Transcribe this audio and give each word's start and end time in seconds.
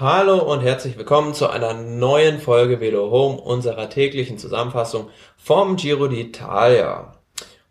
Hallo 0.00 0.38
und 0.38 0.60
herzlich 0.60 0.96
willkommen 0.96 1.34
zu 1.34 1.48
einer 1.50 1.74
neuen 1.74 2.38
Folge 2.38 2.78
Velo 2.78 3.10
Home 3.10 3.40
unserer 3.40 3.90
täglichen 3.90 4.38
Zusammenfassung 4.38 5.08
vom 5.36 5.74
Giro 5.74 6.04
d'Italia. 6.04 7.14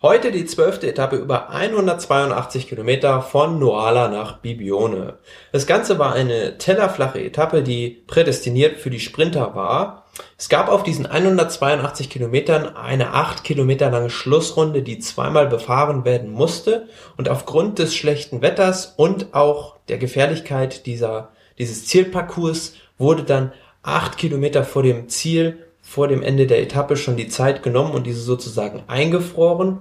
Heute 0.02 0.34
die 0.34 0.46
zwölfte 0.46 0.90
Etappe 0.90 1.16
über 1.16 1.52
182 1.52 2.68
Kilometer 2.68 3.22
von 3.22 3.60
Noala 3.60 4.10
nach 4.10 4.40
Bibione. 4.40 5.20
Das 5.54 5.68
Ganze 5.68 6.00
war 6.00 6.12
eine 6.12 6.58
tellerflache 6.58 7.24
Etappe, 7.24 7.64
die 7.64 8.04
prädestiniert 8.08 8.76
für 8.76 8.90
die 8.90 9.00
Sprinter 9.00 9.56
war. 9.56 10.04
Es 10.38 10.50
gab 10.50 10.68
auf 10.68 10.84
diesen 10.84 11.06
182 11.06 12.10
Kilometern 12.10 12.76
eine 12.76 13.14
acht 13.14 13.46
Kilometer 13.46 13.90
lange 13.90 14.10
Schlussrunde, 14.10 14.82
die 14.82 15.00
zweimal 15.00 15.48
befahren 15.48 16.04
werden 16.04 16.32
musste 16.32 16.90
und 17.16 17.30
aufgrund 17.30 17.80
des 17.80 17.96
schlechten 17.96 18.42
Wetters 18.42 18.96
und 18.98 19.34
auch 19.34 19.78
der 19.88 19.98
Gefährlichkeit 19.98 20.86
dieser 20.86 21.30
dieses 21.58 21.86
Zielparcours 21.86 22.74
wurde 22.98 23.24
dann 23.24 23.52
acht 23.84 24.18
Kilometer 24.18 24.64
vor 24.64 24.84
dem 24.84 25.10
Ziel, 25.10 25.68
vor 25.82 26.08
dem 26.08 26.22
Ende 26.22 26.48
der 26.48 26.62
Etappe 26.62 26.98
schon 26.98 27.16
die 27.16 27.30
Zeit 27.30 27.64
genommen 27.64 27.94
und 27.94 28.06
diese 28.06 28.20
sozusagen 28.20 28.84
eingefroren. 28.88 29.80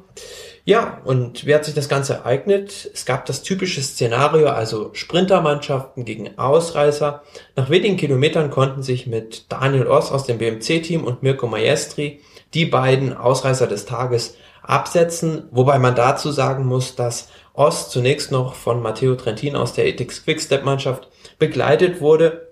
Ja, 0.64 1.00
und 1.04 1.46
wie 1.46 1.54
hat 1.54 1.64
sich 1.64 1.74
das 1.74 1.88
Ganze 1.88 2.14
ereignet? 2.14 2.90
Es 2.92 3.06
gab 3.06 3.26
das 3.26 3.42
typische 3.42 3.80
Szenario, 3.82 4.48
also 4.48 4.90
Sprintermannschaften 4.94 6.04
gegen 6.04 6.38
Ausreißer. 6.38 7.22
Nach 7.54 7.70
wenigen 7.70 7.96
Kilometern 7.96 8.50
konnten 8.50 8.82
sich 8.82 9.06
mit 9.06 9.44
Daniel 9.48 9.86
Oss 9.86 10.10
aus 10.10 10.24
dem 10.24 10.38
BMC-Team 10.38 11.04
und 11.04 11.22
Mirko 11.22 11.46
Maestri 11.46 12.20
die 12.52 12.66
beiden 12.66 13.16
Ausreißer 13.16 13.66
des 13.66 13.86
Tages 13.86 14.36
absetzen, 14.66 15.48
wobei 15.50 15.78
man 15.78 15.94
dazu 15.94 16.30
sagen 16.30 16.66
muss, 16.66 16.96
dass 16.96 17.28
Oss 17.54 17.90
zunächst 17.90 18.30
noch 18.30 18.54
von 18.54 18.82
Matteo 18.82 19.14
Trentin 19.14 19.56
aus 19.56 19.72
der 19.72 19.86
Ethics 19.86 20.24
Quickstep 20.24 20.64
Mannschaft 20.64 21.08
begleitet 21.38 22.00
wurde. 22.00 22.48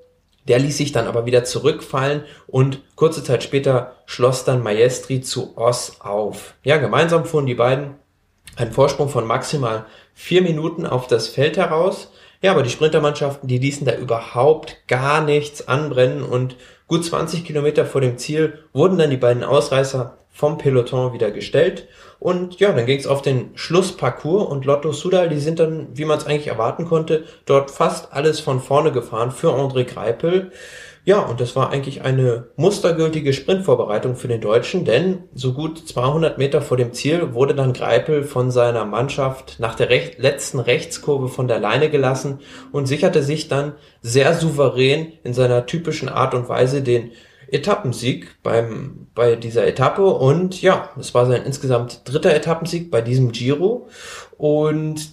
Der 0.49 0.59
ließ 0.59 0.77
sich 0.77 0.93
dann 0.93 1.07
aber 1.07 1.27
wieder 1.27 1.45
zurückfallen 1.45 2.25
und 2.47 2.83
kurze 2.97 3.25
Zeit 3.25 3.43
später 3.43 3.93
schloss 4.07 4.45
dann 4.45 4.63
Maestri 4.63 5.21
zu 5.21 5.57
Oss 5.57 6.01
auf. 6.01 6.55
Ja, 6.63 6.77
gemeinsam 6.77 7.25
fuhren 7.25 7.47
die 7.47 7.55
beiden 7.55 7.97
einen 8.57 8.73
Vorsprung 8.73 9.09
von 9.09 9.27
maximal 9.27 9.87
vier 10.13 10.43
Minuten 10.43 10.87
auf 10.87 11.07
das 11.07 11.29
Feld 11.29 11.57
heraus. 11.57 12.13
Ja, 12.41 12.53
aber 12.53 12.63
die 12.63 12.71
Sprintermannschaften, 12.71 13.49
die 13.49 13.59
ließen 13.59 13.87
da 13.87 13.95
überhaupt 13.97 14.87
gar 14.87 15.23
nichts 15.23 15.67
anbrennen 15.67 16.23
und 16.23 16.57
gut 16.95 17.05
20 17.05 17.45
Kilometer 17.45 17.87
vor 17.87 18.01
dem 18.01 18.19
Ziel 18.19 18.61
wurden 18.73 18.99
dann 18.99 19.11
die 19.11 19.17
beiden 19.17 19.43
Ausreißer 19.43 20.17
vom 20.31 20.59
Peloton 20.59 21.13
wieder 21.13 21.33
gestellt. 21.33 21.89
Und 22.21 22.61
ja, 22.61 22.71
dann 22.71 22.87
ging 22.87 23.01
es 23.01 23.09
auf 23.09 23.21
den 23.21 23.51
Schlussparcours 23.57 24.49
und 24.49 24.65
Lotto 24.65 24.93
Sudal, 24.93 25.29
die 25.29 25.41
sind 25.41 25.59
dann, 25.59 25.89
wie 25.95 26.05
man 26.05 26.19
es 26.19 26.27
eigentlich 26.27 26.47
erwarten 26.47 26.85
konnte, 26.85 27.25
dort 27.47 27.73
fast 27.73 28.13
alles 28.13 28.39
von 28.39 28.61
vorne 28.61 28.93
gefahren 28.93 29.33
für 29.33 29.53
André 29.53 29.83
Greipel. 29.83 30.53
Ja, 31.07 31.19
und 31.19 31.39
das 31.39 31.55
war 31.55 31.69
eigentlich 31.69 32.01
eine 32.01 32.47
mustergültige 32.57 33.35
Sprintvorbereitung 33.35 34.17
für 34.17 34.27
den 34.27 34.41
Deutschen, 34.41 34.87
denn 34.87 35.25
so 35.35 35.53
gut 35.53 35.87
200 35.87 36.39
Meter 36.39 36.63
vor 36.63 36.79
dem 36.79 36.95
Ziel 36.95 37.35
wurde 37.35 37.55
dann 37.55 37.75
Greipel 37.75 38.23
von 38.23 38.51
seiner 38.51 38.87
Mannschaft 38.87 39.57
nach 39.59 39.75
der 39.75 39.91
recht, 39.91 40.19
letzten 40.19 40.61
Rechtskurve 40.61 41.29
von 41.29 41.47
der 41.47 41.59
Leine 41.59 41.91
gelassen 41.91 42.41
und 42.73 42.87
sicherte 42.87 43.23
sich 43.23 43.49
dann 43.49 43.75
sehr 44.01 44.33
souverän 44.33 45.13
in 45.25 45.35
seiner 45.35 45.67
typischen 45.67 46.09
Art 46.09 46.33
und 46.33 46.49
Weise 46.49 46.81
den 46.85 47.13
Etappensieg 47.51 48.43
beim, 48.43 49.07
bei 49.15 49.37
dieser 49.37 49.67
Etappe. 49.67 50.05
Und 50.05 50.61
ja, 50.63 50.91
es 50.99 51.15
war 51.15 51.27
sein 51.27 51.43
insgesamt 51.45 52.03
dritter 52.05 52.35
Etappensieg 52.35 52.91
bei 52.91 53.01
diesem 53.01 53.33
Giro. 53.33 53.89
Und 54.39 55.11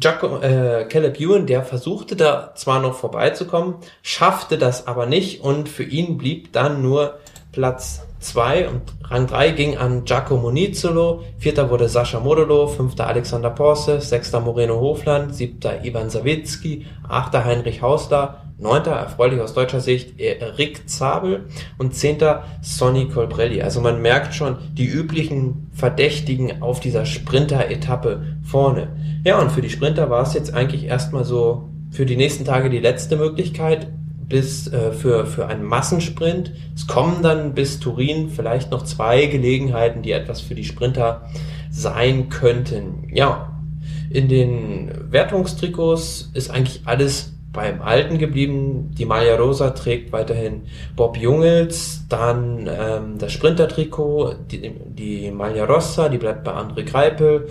Jaco, 0.00 0.38
äh, 0.40 0.86
Caleb 0.88 1.20
Ewan, 1.20 1.46
der 1.46 1.64
versuchte 1.64 2.16
da 2.16 2.54
zwar 2.54 2.80
noch 2.80 2.94
vorbeizukommen, 2.94 3.74
schaffte 4.02 4.58
das 4.58 4.86
aber 4.86 5.06
nicht. 5.06 5.42
Und 5.42 5.68
für 5.68 5.84
ihn 5.84 6.16
blieb 6.18 6.52
dann 6.52 6.82
nur 6.82 7.18
Platz 7.52 8.02
zwei. 8.22 8.68
Und 8.68 8.82
Rang 9.04 9.26
drei 9.26 9.50
ging 9.50 9.76
an 9.76 10.04
Giacomo 10.04 10.50
Nizzolo, 10.50 11.24
vierter 11.38 11.68
wurde 11.68 11.88
Sascha 11.88 12.20
Modolo, 12.20 12.68
fünfter 12.68 13.06
Alexander 13.06 13.50
Porse, 13.50 14.00
sechster 14.00 14.40
Moreno 14.40 14.80
Hofland, 14.80 15.34
siebter 15.34 15.84
Ivan 15.84 16.08
Sawicki, 16.08 16.86
achter 17.06 17.44
Heinrich 17.44 17.82
Hausler, 17.82 18.42
Neunter, 18.62 18.92
erfreulich 18.92 19.40
aus 19.40 19.54
deutscher 19.54 19.80
Sicht, 19.80 20.14
Rick 20.56 20.88
Zabel 20.88 21.46
und 21.78 21.94
zehnter 21.94 22.44
Sonny 22.62 23.08
Colbrelli. 23.08 23.60
Also 23.60 23.80
man 23.80 24.00
merkt 24.00 24.34
schon 24.34 24.56
die 24.72 24.86
üblichen 24.86 25.70
Verdächtigen 25.72 26.62
auf 26.62 26.80
dieser 26.80 27.04
Sprinter-Etappe 27.04 28.22
vorne. 28.42 28.88
Ja, 29.24 29.40
und 29.40 29.50
für 29.50 29.62
die 29.62 29.70
Sprinter 29.70 30.10
war 30.10 30.22
es 30.22 30.34
jetzt 30.34 30.54
eigentlich 30.54 30.84
erstmal 30.84 31.24
so 31.24 31.68
für 31.90 32.06
die 32.06 32.16
nächsten 32.16 32.44
Tage 32.44 32.70
die 32.70 32.78
letzte 32.78 33.16
Möglichkeit 33.16 33.88
bis 34.28 34.66
äh, 34.68 34.92
für, 34.92 35.26
für 35.26 35.46
einen 35.46 35.64
Massensprint. 35.64 36.52
Es 36.74 36.86
kommen 36.86 37.22
dann 37.22 37.54
bis 37.54 37.80
Turin 37.80 38.30
vielleicht 38.30 38.70
noch 38.70 38.84
zwei 38.84 39.26
Gelegenheiten, 39.26 40.02
die 40.02 40.12
etwas 40.12 40.40
für 40.40 40.54
die 40.54 40.64
Sprinter 40.64 41.28
sein 41.70 42.28
könnten. 42.28 43.08
Ja, 43.12 43.60
in 44.08 44.28
den 44.28 44.90
Wertungstrikots 45.10 46.30
ist 46.32 46.50
eigentlich 46.50 46.82
alles 46.84 47.34
beim 47.52 47.82
Alten 47.82 48.18
geblieben. 48.18 48.90
Die 48.96 49.04
Maglia 49.04 49.36
Rosa 49.36 49.70
trägt 49.70 50.12
weiterhin 50.12 50.62
Bob 50.96 51.16
Jungels, 51.16 52.04
dann 52.08 52.68
ähm, 52.70 53.18
das 53.18 53.32
Sprinter-Trikot, 53.32 54.34
die, 54.50 54.70
die 54.70 55.30
Maglia 55.30 55.64
Rossa, 55.64 56.08
die 56.08 56.18
bleibt 56.18 56.44
bei 56.44 56.52
André 56.52 56.84
Greipel, 56.84 57.48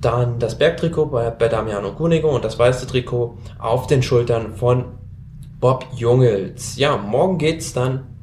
dann 0.00 0.38
das 0.38 0.56
Bergtrikot 0.58 1.06
bei, 1.06 1.30
bei 1.30 1.48
Damiano 1.48 1.92
Cunego 1.92 2.34
und 2.34 2.44
das 2.44 2.58
weiße 2.58 2.86
Trikot 2.86 3.38
auf 3.58 3.86
den 3.86 4.02
Schultern 4.02 4.54
von 4.54 4.84
Bob 5.60 5.86
Jungels. 5.94 6.76
Ja, 6.76 6.96
morgen 6.96 7.38
geht's 7.38 7.72
dann 7.72 8.13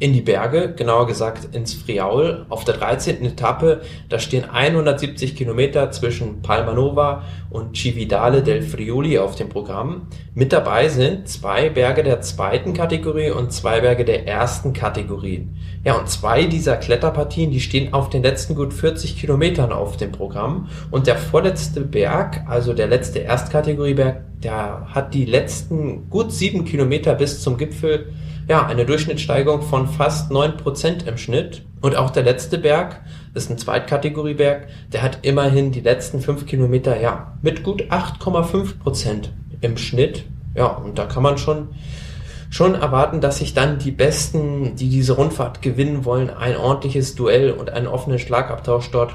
in 0.00 0.12
die 0.12 0.20
Berge, 0.20 0.74
genauer 0.76 1.08
gesagt 1.08 1.54
ins 1.54 1.74
Friaul. 1.74 2.46
Auf 2.48 2.64
der 2.64 2.76
13. 2.76 3.24
Etappe, 3.24 3.80
da 4.08 4.18
stehen 4.20 4.44
170 4.48 5.34
Kilometer 5.34 5.90
zwischen 5.90 6.40
Palmanova 6.40 7.24
und 7.50 7.76
Cividale 7.76 8.42
del 8.42 8.62
Friuli 8.62 9.18
auf 9.18 9.34
dem 9.34 9.48
Programm. 9.48 10.06
Mit 10.34 10.52
dabei 10.52 10.88
sind 10.88 11.28
zwei 11.28 11.68
Berge 11.68 12.04
der 12.04 12.20
zweiten 12.20 12.74
Kategorie 12.74 13.30
und 13.30 13.52
zwei 13.52 13.80
Berge 13.80 14.04
der 14.04 14.28
ersten 14.28 14.72
Kategorie. 14.72 15.48
Ja, 15.84 15.98
und 15.98 16.08
zwei 16.08 16.44
dieser 16.44 16.76
Kletterpartien, 16.76 17.50
die 17.50 17.60
stehen 17.60 17.92
auf 17.92 18.08
den 18.08 18.22
letzten 18.22 18.54
gut 18.54 18.72
40 18.72 19.18
Kilometern 19.18 19.72
auf 19.72 19.96
dem 19.96 20.12
Programm. 20.12 20.68
Und 20.92 21.08
der 21.08 21.16
vorletzte 21.16 21.80
Berg, 21.80 22.44
also 22.48 22.72
der 22.72 22.86
letzte 22.86 23.18
Erstkategorieberg, 23.18 24.27
der 24.42 24.88
hat 24.94 25.14
die 25.14 25.24
letzten 25.24 26.08
gut 26.10 26.32
sieben 26.32 26.64
Kilometer 26.64 27.14
bis 27.14 27.42
zum 27.42 27.56
Gipfel 27.56 28.12
ja, 28.48 28.66
eine 28.66 28.86
Durchschnittssteigerung 28.86 29.62
von 29.62 29.86
fast 29.86 30.30
neun 30.30 30.56
Prozent 30.56 31.06
im 31.06 31.18
Schnitt. 31.18 31.62
Und 31.82 31.96
auch 31.96 32.10
der 32.10 32.22
letzte 32.22 32.58
Berg, 32.58 33.02
ist 33.34 33.50
ein 33.50 33.58
Zweitkategorieberg, 33.58 34.68
der 34.92 35.02
hat 35.02 35.18
immerhin 35.22 35.70
die 35.70 35.80
letzten 35.80 36.20
fünf 36.20 36.46
Kilometer, 36.46 37.00
ja, 37.00 37.34
mit 37.42 37.62
gut 37.62 37.84
8,5 37.90 38.78
Prozent 38.78 39.32
im 39.60 39.76
Schnitt. 39.76 40.24
Ja, 40.54 40.66
und 40.66 40.98
da 40.98 41.04
kann 41.04 41.22
man 41.22 41.38
schon, 41.38 41.68
schon 42.50 42.74
erwarten, 42.74 43.20
dass 43.20 43.38
sich 43.38 43.54
dann 43.54 43.78
die 43.78 43.90
Besten, 43.90 44.76
die 44.76 44.88
diese 44.88 45.12
Rundfahrt 45.12 45.62
gewinnen 45.62 46.04
wollen, 46.04 46.30
ein 46.30 46.56
ordentliches 46.56 47.14
Duell 47.14 47.52
und 47.52 47.70
einen 47.70 47.86
offenen 47.86 48.18
Schlagabtausch 48.18 48.90
dort 48.90 49.14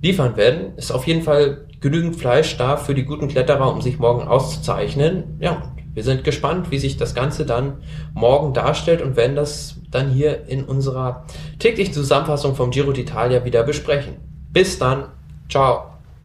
liefern 0.00 0.36
werden. 0.36 0.76
Ist 0.76 0.92
auf 0.92 1.06
jeden 1.06 1.22
Fall 1.22 1.66
genügend 1.80 2.16
Fleisch 2.16 2.56
da 2.56 2.76
für 2.76 2.94
die 2.94 3.04
guten 3.04 3.28
Kletterer, 3.28 3.72
um 3.72 3.80
sich 3.80 3.98
morgen 3.98 4.26
auszuzeichnen. 4.26 5.38
Ja, 5.40 5.62
wir 5.92 6.04
sind 6.04 6.24
gespannt, 6.24 6.70
wie 6.70 6.78
sich 6.78 6.96
das 6.96 7.14
Ganze 7.14 7.44
dann 7.44 7.78
morgen 8.14 8.54
darstellt 8.54 9.02
und 9.02 9.16
werden 9.16 9.36
das 9.36 9.76
dann 9.90 10.10
hier 10.10 10.46
in 10.46 10.64
unserer 10.64 11.24
täglichen 11.58 11.94
Zusammenfassung 11.94 12.54
vom 12.54 12.70
Giro 12.70 12.92
d'Italia 12.92 13.44
wieder 13.44 13.64
besprechen. 13.64 14.16
Bis 14.52 14.78
dann. 14.78 15.06
Ciao. 15.48 15.89